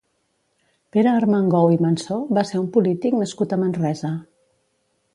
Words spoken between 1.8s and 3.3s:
Mansó va ser un polític